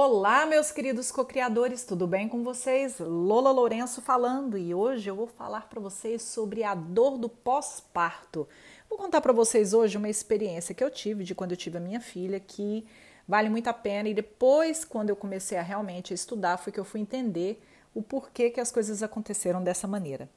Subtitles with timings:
[0.00, 3.00] Olá, meus queridos co-criadores, tudo bem com vocês?
[3.00, 8.46] Lola Lourenço falando e hoje eu vou falar para vocês sobre a dor do pós-parto.
[8.88, 11.80] Vou contar para vocês hoje uma experiência que eu tive de quando eu tive a
[11.80, 12.86] minha filha que
[13.26, 16.84] vale muito a pena e depois, quando eu comecei a realmente estudar, foi que eu
[16.84, 17.60] fui entender
[17.92, 20.30] o porquê que as coisas aconteceram dessa maneira.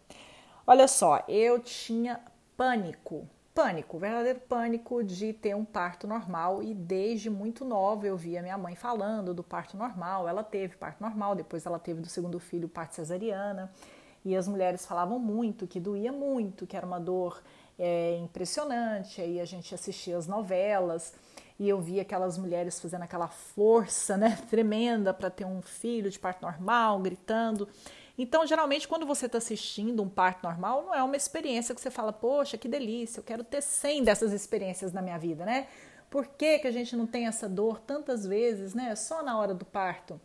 [0.66, 2.20] Olha só, eu tinha
[2.58, 8.42] pânico pânico, verdadeiro pânico de ter um parto normal e desde muito nova eu via
[8.42, 10.28] minha mãe falando do parto normal.
[10.28, 13.72] Ela teve parto normal, depois ela teve do segundo filho parto cesariana
[14.24, 17.42] e as mulheres falavam muito que doía muito, que era uma dor
[17.78, 19.22] é, impressionante.
[19.22, 21.14] Aí a gente assistia as novelas
[21.60, 26.18] e eu via aquelas mulheres fazendo aquela força, né, tremenda para ter um filho de
[26.18, 27.68] parto normal, gritando.
[28.18, 31.90] Então, geralmente, quando você está assistindo um parto normal, não é uma experiência que você
[31.90, 35.68] fala, poxa, que delícia, eu quero ter 100 dessas experiências na minha vida, né?
[36.10, 38.96] Por que, que a gente não tem essa dor tantas vezes, né?
[38.96, 40.20] Só na hora do parto.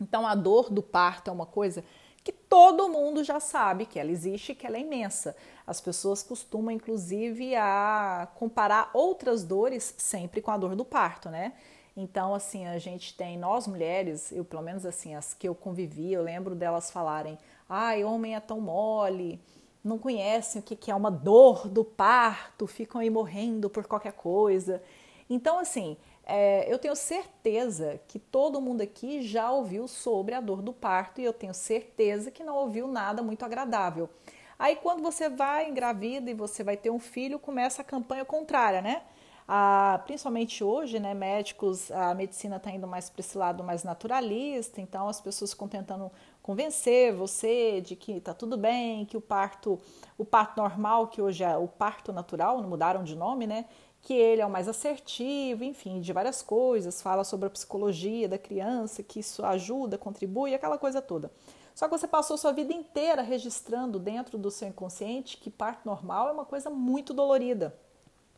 [0.00, 1.82] Então, a dor do parto é uma coisa
[2.22, 5.36] que todo mundo já sabe que ela existe e que ela é imensa.
[5.64, 11.52] As pessoas costumam, inclusive, a comparar outras dores sempre com a dor do parto, né?
[11.96, 16.12] Então, assim, a gente tem, nós mulheres, eu pelo menos assim, as que eu convivi,
[16.12, 17.38] eu lembro delas falarem:
[17.68, 19.40] ai, homem é tão mole,
[19.82, 24.82] não conhecem o que é uma dor do parto, ficam aí morrendo por qualquer coisa.
[25.30, 30.60] Então, assim, é, eu tenho certeza que todo mundo aqui já ouviu sobre a dor
[30.60, 34.10] do parto e eu tenho certeza que não ouviu nada muito agradável.
[34.58, 38.82] Aí, quando você vai engravida e você vai ter um filho, começa a campanha contrária,
[38.82, 39.02] né?
[39.48, 44.80] Ah, principalmente hoje, né, médicos, a medicina está indo mais para esse lado mais naturalista,
[44.80, 46.10] então as pessoas ficam tentando
[46.42, 49.78] convencer você de que está tudo bem, que o parto,
[50.18, 53.66] o parto normal, que hoje é o parto natural, mudaram de nome, né?
[54.02, 58.38] Que ele é o mais assertivo, enfim, de várias coisas, fala sobre a psicologia da
[58.38, 61.30] criança, que isso ajuda, contribui, aquela coisa toda.
[61.72, 66.28] Só que você passou sua vida inteira registrando dentro do seu inconsciente que parto normal
[66.28, 67.76] é uma coisa muito dolorida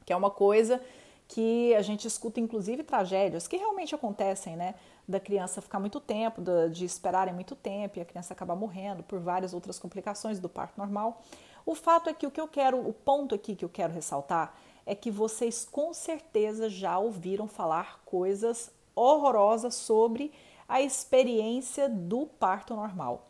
[0.08, 0.80] que é uma coisa
[1.28, 4.74] que a gente escuta inclusive tragédias que realmente acontecem, né?
[5.06, 9.20] Da criança ficar muito tempo, de esperarem muito tempo e a criança acabar morrendo por
[9.20, 11.20] várias outras complicações do parto normal.
[11.66, 14.54] O fato é que o que eu quero, o ponto aqui que eu quero ressaltar
[14.86, 20.32] é que vocês com certeza já ouviram falar coisas horrorosas sobre
[20.66, 23.26] a experiência do parto normal.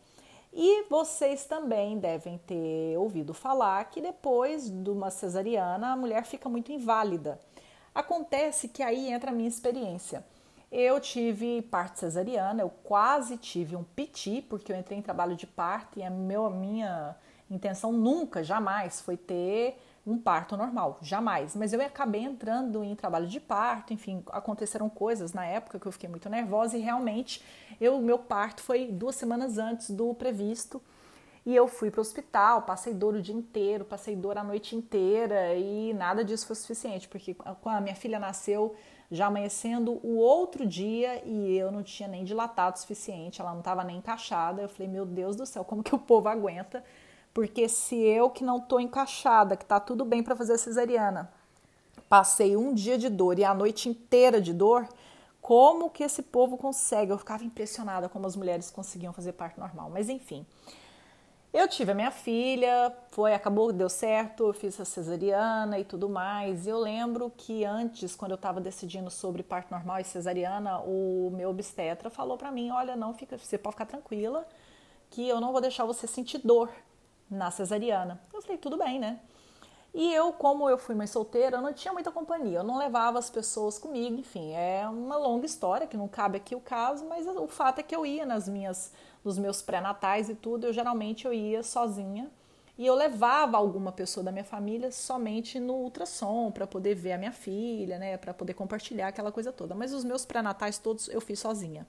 [0.53, 6.49] E vocês também devem ter ouvido falar que depois de uma cesariana a mulher fica
[6.49, 7.39] muito inválida.
[7.99, 10.25] Acontece que aí entra a minha experiência.
[10.71, 15.49] Eu tive parte cesariana, eu quase tive um piti, porque eu entrei em trabalho de
[15.49, 17.17] parto e a, meu, minha
[17.51, 21.57] intenção nunca, jamais foi ter um parto normal, jamais.
[21.57, 25.91] Mas eu acabei entrando em trabalho de parto, enfim, aconteceram coisas na época que eu
[25.91, 27.43] fiquei muito nervosa e realmente
[27.81, 30.81] eu, meu parto foi duas semanas antes do previsto.
[31.49, 34.77] E eu fui para o hospital, passei dor o dia inteiro, passei dor a noite
[34.77, 38.77] inteira e nada disso foi suficiente, porque a minha filha nasceu
[39.11, 43.61] já amanhecendo o outro dia e eu não tinha nem dilatado o suficiente, ela não
[43.61, 44.61] estava nem encaixada.
[44.61, 46.85] Eu falei, meu Deus do céu, como que o povo aguenta
[47.33, 51.33] porque se eu que não estou encaixada, que está tudo bem para fazer cesariana,
[52.11, 54.87] passei um dia de dor e a noite inteira de dor,
[55.41, 57.11] como que esse povo consegue?
[57.11, 59.89] Eu ficava impressionada como as mulheres conseguiam fazer parto normal.
[59.89, 60.45] Mas enfim,
[61.53, 66.09] eu tive a minha filha, foi, acabou, deu certo, eu fiz a cesariana e tudo
[66.09, 66.67] mais.
[66.67, 71.31] E eu lembro que antes, quando eu estava decidindo sobre parto normal e cesariana, o
[71.35, 74.47] meu obstetra falou para mim: "Olha, não fica, você pode ficar tranquila,
[75.11, 76.71] que eu não vou deixar você sentir dor
[77.31, 78.21] na cesariana.
[78.33, 79.21] Eu falei, tudo bem, né?
[79.95, 83.19] E eu, como eu fui mãe solteira, eu não tinha muita companhia, eu não levava
[83.19, 87.27] as pessoas comigo, enfim, é uma longa história que não cabe aqui o caso, mas
[87.27, 88.93] o fato é que eu ia nas minhas,
[89.29, 92.31] nos meus pré-natais e tudo, eu geralmente eu ia sozinha
[92.79, 97.19] e eu levava alguma pessoa da minha família somente no ultrassom para poder ver a
[97.19, 99.75] minha filha, né, para poder compartilhar aquela coisa toda.
[99.75, 101.87] Mas os meus pré-natais todos eu fiz sozinha.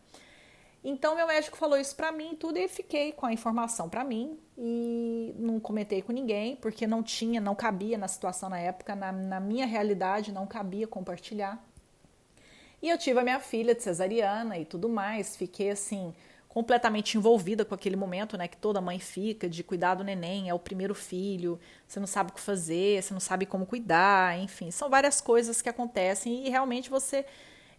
[0.84, 4.38] Então meu médico falou isso para mim tudo e fiquei com a informação para mim
[4.58, 9.12] e não comentei com ninguém porque não tinha, não cabia na situação na época, na,
[9.12, 11.64] na minha realidade não cabia compartilhar.
[12.82, 16.14] E eu tive a minha filha de cesariana e tudo mais, fiquei assim
[16.50, 20.54] completamente envolvida com aquele momento, né, que toda mãe fica de cuidar do neném, é
[20.54, 24.72] o primeiro filho, você não sabe o que fazer, você não sabe como cuidar, enfim,
[24.72, 27.26] são várias coisas que acontecem e realmente você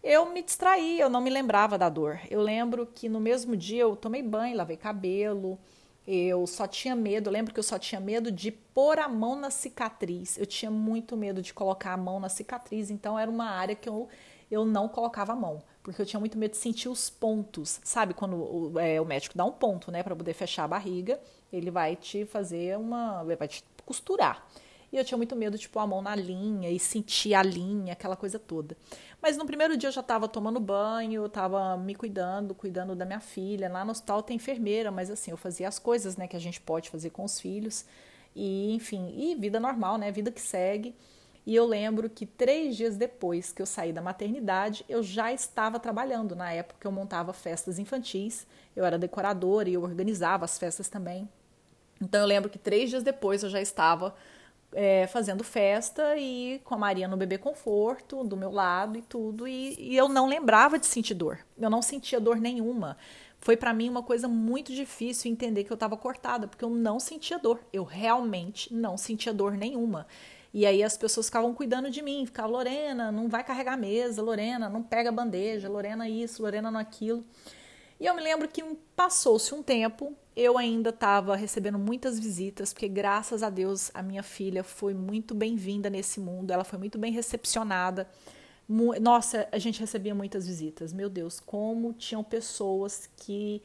[0.03, 2.19] eu me distraí, eu não me lembrava da dor.
[2.29, 5.59] Eu lembro que no mesmo dia eu tomei banho, lavei cabelo,
[6.07, 9.35] eu só tinha medo, eu lembro que eu só tinha medo de pôr a mão
[9.35, 10.37] na cicatriz.
[10.37, 13.87] Eu tinha muito medo de colocar a mão na cicatriz, então era uma área que
[13.87, 14.07] eu,
[14.49, 15.61] eu não colocava a mão.
[15.83, 17.79] Porque eu tinha muito medo de sentir os pontos.
[17.83, 21.19] Sabe quando o, é, o médico dá um ponto, né, para poder fechar a barriga,
[21.51, 23.23] ele vai te fazer uma.
[23.23, 24.47] vai te costurar.
[24.91, 27.93] E eu tinha muito medo de pôr a mão na linha e sentir a linha,
[27.93, 28.75] aquela coisa toda.
[29.21, 33.21] Mas no primeiro dia eu já estava tomando banho, estava me cuidando, cuidando da minha
[33.21, 33.69] filha.
[33.69, 36.59] Lá no hospital tem enfermeira, mas assim, eu fazia as coisas né, que a gente
[36.59, 37.85] pode fazer com os filhos.
[38.35, 40.11] E, enfim, e vida normal, né?
[40.11, 40.93] Vida que segue.
[41.45, 45.79] E eu lembro que três dias depois que eu saí da maternidade, eu já estava
[45.79, 46.35] trabalhando.
[46.35, 48.45] Na época eu montava festas infantis,
[48.75, 51.27] eu era decoradora e eu organizava as festas também.
[51.99, 54.15] Então eu lembro que três dias depois eu já estava
[54.73, 59.47] é, fazendo festa e com a Maria no bebê conforto, do meu lado e tudo,
[59.47, 61.39] e, e eu não lembrava de sentir dor.
[61.59, 62.97] Eu não sentia dor nenhuma.
[63.39, 66.99] Foi para mim uma coisa muito difícil entender que eu estava cortada, porque eu não
[66.99, 67.59] sentia dor.
[67.73, 70.05] Eu realmente não sentia dor nenhuma.
[70.53, 74.21] E aí as pessoas ficavam cuidando de mim, ficavam, Lorena, não vai carregar a mesa,
[74.21, 77.23] Lorena, não pega a bandeja, Lorena isso, Lorena não aquilo.
[77.99, 78.63] E eu me lembro que
[78.95, 84.23] passou-se um tempo, eu ainda estava recebendo muitas visitas, porque graças a Deus a minha
[84.23, 88.09] filha foi muito bem-vinda nesse mundo, ela foi muito bem recepcionada.
[89.01, 90.93] Nossa, a gente recebia muitas visitas.
[90.93, 93.61] Meu Deus, como tinham pessoas que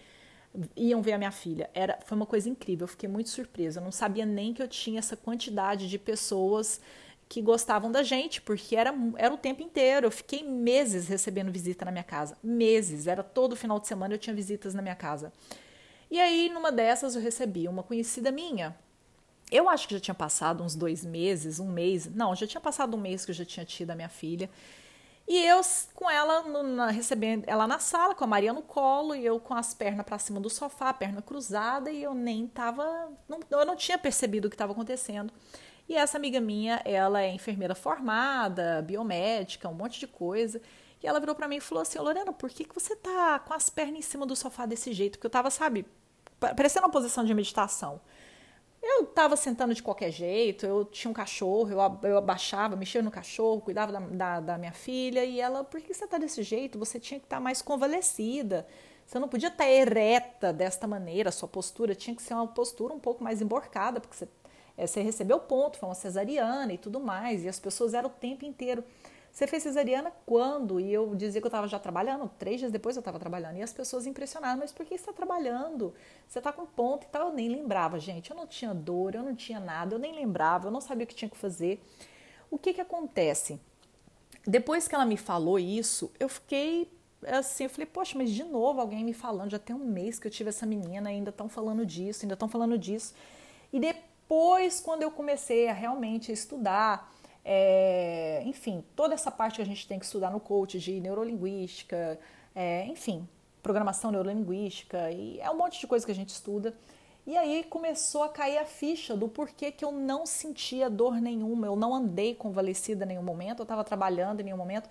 [0.76, 1.70] iam ver a minha filha.
[1.74, 3.80] Era, foi uma coisa incrível, eu fiquei muito surpresa.
[3.80, 6.80] Eu não sabia nem que eu tinha essa quantidade de pessoas
[7.28, 10.06] que gostavam da gente, porque era, era o tempo inteiro.
[10.06, 12.36] Eu fiquei meses recebendo visita na minha casa.
[12.42, 13.06] Meses.
[13.06, 15.32] Era todo final de semana eu tinha visitas na minha casa.
[16.10, 18.76] E aí, numa dessas, eu recebi uma conhecida minha.
[19.50, 22.06] Eu acho que já tinha passado uns dois meses, um mês.
[22.06, 24.48] Não, já tinha passado um mês que eu já tinha tido a minha filha.
[25.28, 25.60] E eu
[25.92, 29.40] com ela no, na, recebendo ela na sala, com a Maria no colo, e eu
[29.40, 33.10] com as pernas para cima do sofá, perna cruzada, e eu nem tava.
[33.28, 35.32] Não, eu não tinha percebido o que estava acontecendo.
[35.88, 40.60] E essa amiga minha, ela é enfermeira formada, biomédica, um monte de coisa.
[41.02, 43.52] E ela virou para mim e falou assim: Lorena, por que, que você tá com
[43.52, 45.18] as pernas em cima do sofá desse jeito?
[45.18, 45.86] Porque eu tava, sabe,
[46.38, 48.00] parecendo uma posição de meditação.
[48.88, 53.10] Eu tava sentando de qualquer jeito, eu tinha um cachorro, eu, eu abaixava, mexia no
[53.10, 56.78] cachorro, cuidava da, da, da, minha filha, e ela, por que você tá desse jeito?
[56.78, 58.64] Você tinha que estar tá mais convalescida.
[59.04, 62.94] Você não podia estar tá ereta desta maneira, sua postura tinha que ser uma postura
[62.94, 64.28] um pouco mais emborcada, porque você
[64.76, 68.12] é, você recebeu ponto, foi uma cesariana e tudo mais, e as pessoas eram o
[68.12, 68.84] tempo inteiro.
[69.36, 70.80] Você fez cesariana quando?
[70.80, 73.62] E eu dizia que eu estava já trabalhando, três dias depois eu estava trabalhando, e
[73.62, 75.92] as pessoas impressionaram, mas por que você está trabalhando?
[76.26, 77.28] Você está com ponto e tal.
[77.28, 80.68] Eu nem lembrava, gente, eu não tinha dor, eu não tinha nada, eu nem lembrava,
[80.68, 81.84] eu não sabia o que tinha que fazer.
[82.50, 83.60] O que que acontece?
[84.46, 86.90] Depois que ela me falou isso, eu fiquei
[87.26, 90.26] assim, eu falei, poxa, mas de novo alguém me falando, já tem um mês que
[90.26, 93.14] eu tive essa menina, ainda estão falando disso, ainda estão falando disso.
[93.70, 97.14] E depois quando eu comecei a realmente estudar,
[97.48, 102.18] é, enfim, toda essa parte que a gente tem que estudar no coach de neurolinguística,
[102.52, 103.26] é, enfim,
[103.62, 106.74] programação neurolinguística, e é um monte de coisa que a gente estuda.
[107.24, 111.68] E aí começou a cair a ficha do porquê que eu não sentia dor nenhuma,
[111.68, 114.90] eu não andei convalescida em nenhum momento, eu estava trabalhando em nenhum momento.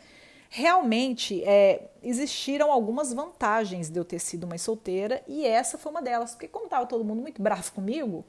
[0.49, 6.01] Realmente é, existiram algumas vantagens de eu ter sido mãe solteira e essa foi uma
[6.01, 8.23] delas, porque como estava todo mundo muito bravo comigo,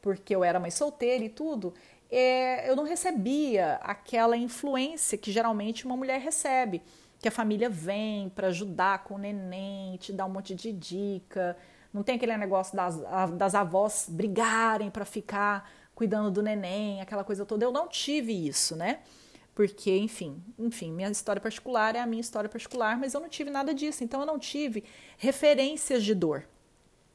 [0.00, 1.74] porque eu era mãe solteira e tudo,
[2.10, 6.82] é, eu não recebia aquela influência que geralmente uma mulher recebe,
[7.20, 11.56] que a família vem para ajudar com o neném, te dar um monte de dica.
[11.92, 12.96] Não tem aquele negócio das,
[13.32, 17.64] das avós brigarem para ficar cuidando do neném, aquela coisa toda.
[17.64, 19.00] Eu não tive isso, né?
[19.52, 23.50] Porque, enfim, enfim, minha história particular é a minha história particular, mas eu não tive
[23.50, 24.04] nada disso.
[24.04, 24.84] Então eu não tive
[25.16, 26.44] referências de dor.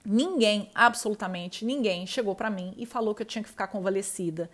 [0.05, 4.49] Ninguém, absolutamente ninguém, chegou para mim e falou que eu tinha que ficar convalescida.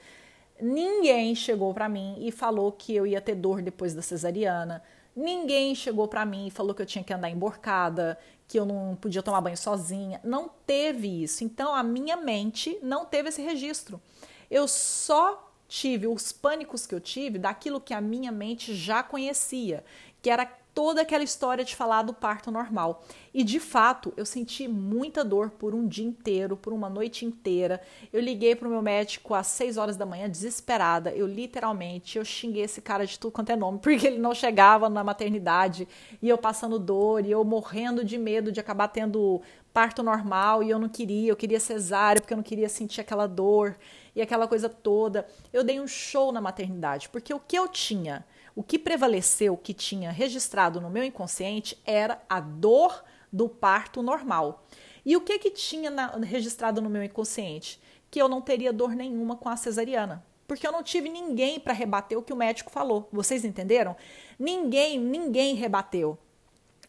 [0.61, 4.83] Ninguém chegou para mim e falou que eu ia ter dor depois da cesariana.
[5.15, 8.95] Ninguém chegou para mim e falou que eu tinha que andar emborcada, que eu não
[8.95, 10.19] podia tomar banho sozinha.
[10.23, 11.43] Não teve isso.
[11.43, 14.01] Então a minha mente não teve esse registro.
[14.49, 19.83] Eu só tive os pânicos que eu tive daquilo que a minha mente já conhecia,
[20.21, 20.45] que era
[20.79, 23.03] toda aquela história de falar do parto normal.
[23.33, 27.81] E de fato, eu senti muita dor por um dia inteiro, por uma noite inteira.
[28.13, 31.11] Eu liguei para o meu médico às 6 horas da manhã, desesperada.
[31.11, 34.87] Eu literalmente, eu xinguei esse cara de tudo quanto é nome, porque ele não chegava
[34.87, 35.85] na maternidade
[36.21, 39.41] e eu passando dor e eu morrendo de medo de acabar tendo
[39.73, 43.27] parto normal e eu não queria, eu queria cesárea porque eu não queria sentir aquela
[43.27, 43.75] dor
[44.15, 45.27] e aquela coisa toda.
[45.51, 48.23] Eu dei um show na maternidade, porque o que eu tinha
[48.59, 54.65] o que prevaleceu, que tinha registrado no meu inconsciente era a dor do parto normal.
[55.05, 57.79] E o que que tinha na, registrado no meu inconsciente?
[58.11, 60.25] Que eu não teria dor nenhuma com a cesariana.
[60.45, 63.07] Porque eu não tive ninguém para rebater o que o médico falou.
[63.13, 63.95] Vocês entenderam?
[64.37, 66.17] Ninguém, ninguém rebateu.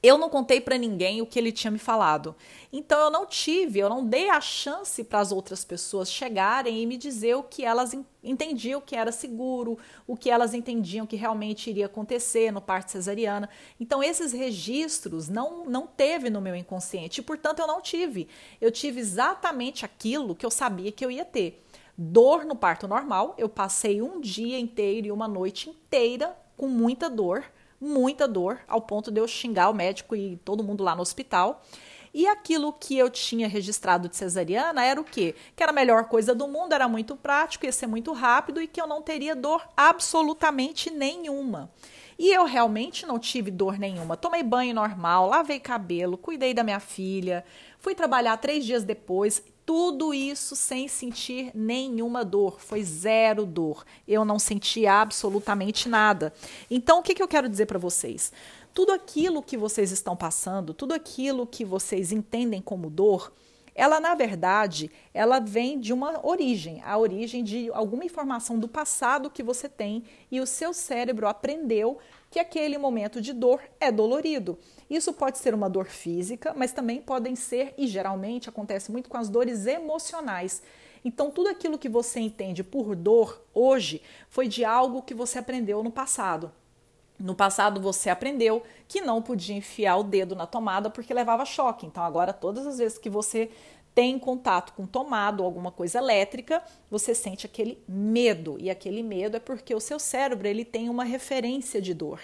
[0.02, 2.35] Eu não contei para ninguém o que ele tinha me falado.
[2.73, 6.87] Então eu não tive, eu não dei a chance para as outras pessoas chegarem e
[6.87, 11.69] me dizer o que elas entendiam que era seguro, o que elas entendiam que realmente
[11.69, 13.49] iria acontecer no parto cesariana.
[13.78, 18.26] Então esses registros não não teve no meu inconsciente, portanto eu não tive.
[18.61, 21.62] Eu tive exatamente aquilo que eu sabia que eu ia ter.
[21.97, 27.11] Dor no parto normal, eu passei um dia inteiro e uma noite inteira com muita
[27.11, 27.45] dor
[27.80, 31.62] muita dor, ao ponto de eu xingar o médico e todo mundo lá no hospital.
[32.12, 35.34] E aquilo que eu tinha registrado de cesariana era o quê?
[35.54, 38.66] Que era a melhor coisa do mundo, era muito prático, ia ser muito rápido e
[38.66, 41.70] que eu não teria dor absolutamente nenhuma.
[42.18, 44.16] E eu realmente não tive dor nenhuma.
[44.16, 47.44] Tomei banho normal, lavei cabelo, cuidei da minha filha,
[47.78, 53.85] fui trabalhar três dias depois tudo isso sem sentir nenhuma dor, foi zero dor.
[54.07, 56.33] Eu não senti absolutamente nada.
[56.69, 58.33] Então, o que, que eu quero dizer para vocês?
[58.75, 63.33] Tudo aquilo que vocês estão passando, tudo aquilo que vocês entendem como dor,
[63.73, 69.31] ela na verdade, ela vem de uma origem, a origem de alguma informação do passado
[69.31, 71.97] que você tem e o seu cérebro aprendeu
[72.30, 74.58] que aquele momento de dor é dolorido.
[74.88, 79.16] Isso pode ser uma dor física, mas também podem ser, e geralmente acontece muito com
[79.16, 80.62] as dores emocionais.
[81.04, 85.82] Então, tudo aquilo que você entende por dor hoje foi de algo que você aprendeu
[85.82, 86.52] no passado.
[87.20, 91.84] No passado você aprendeu que não podia enfiar o dedo na tomada porque levava choque.
[91.84, 93.50] Então agora todas as vezes que você
[94.00, 98.57] tem contato com tomada ou alguma coisa elétrica, você sente aquele medo.
[98.59, 102.19] E aquele medo é porque o seu cérebro ele tem uma referência de dor.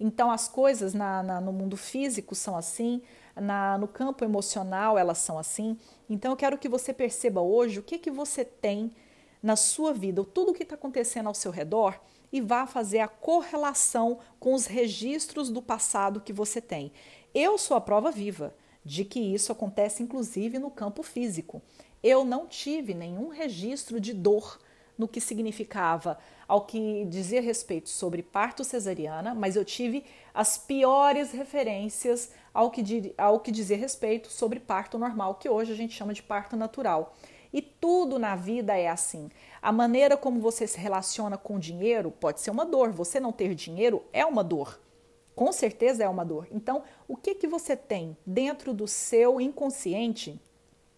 [0.00, 3.02] Então as coisas na, na, no mundo físico são assim,
[3.36, 5.76] na, no campo emocional elas são assim.
[6.08, 8.90] Então eu quero que você perceba hoje o que, que você tem
[9.42, 12.00] na sua vida, tudo o que está acontecendo ao seu redor
[12.32, 16.90] e vá fazer a correlação com os registros do passado que você tem.
[17.34, 18.54] Eu sou a prova viva
[18.88, 21.60] de que isso acontece inclusive no campo físico.
[22.02, 24.58] Eu não tive nenhum registro de dor
[24.96, 26.18] no que significava
[26.48, 33.14] ao que dizia respeito sobre parto cesariana, mas eu tive as piores referências ao que,
[33.18, 37.14] ao que dizia respeito sobre parto normal, que hoje a gente chama de parto natural.
[37.52, 39.28] E tudo na vida é assim.
[39.60, 42.90] A maneira como você se relaciona com dinheiro pode ser uma dor.
[42.90, 44.80] Você não ter dinheiro é uma dor
[45.38, 46.48] com certeza é uma dor.
[46.50, 50.36] Então, o que que você tem dentro do seu inconsciente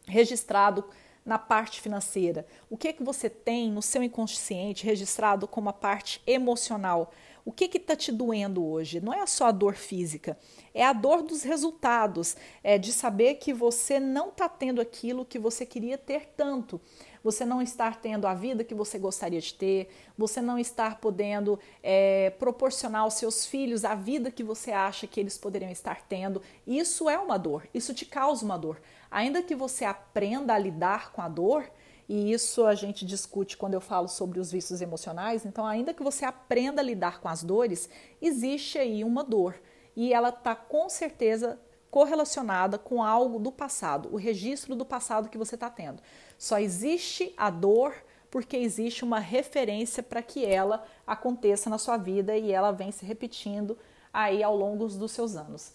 [0.07, 0.83] registrado
[1.27, 2.47] na parte financeira?
[2.71, 7.13] O que que você tem no seu inconsciente registrado como a parte emocional?
[7.51, 9.01] O que está te doendo hoje?
[9.01, 10.39] Não é só a dor física,
[10.73, 15.37] é a dor dos resultados, é de saber que você não está tendo aquilo que
[15.37, 16.81] você queria ter tanto
[17.23, 21.59] você não estar tendo a vida que você gostaria de ter, você não estar podendo
[21.83, 26.41] é, proporcionar aos seus filhos a vida que você acha que eles poderiam estar tendo.
[26.67, 28.81] Isso é uma dor, isso te causa uma dor.
[29.11, 31.71] Ainda que você aprenda a lidar com a dor,
[32.13, 36.03] e isso a gente discute quando eu falo sobre os vícios emocionais, então, ainda que
[36.03, 37.89] você aprenda a lidar com as dores,
[38.21, 39.55] existe aí uma dor.
[39.95, 41.57] E ela está com certeza
[41.89, 46.03] correlacionada com algo do passado, o registro do passado que você está tendo.
[46.37, 47.95] Só existe a dor
[48.29, 53.05] porque existe uma referência para que ela aconteça na sua vida e ela vem se
[53.05, 53.79] repetindo
[54.13, 55.75] aí ao longo dos seus anos.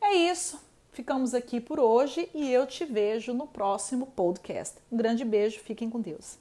[0.00, 0.58] É isso.
[0.94, 4.76] Ficamos aqui por hoje e eu te vejo no próximo podcast.
[4.92, 6.38] Um grande beijo, fiquem com Deus.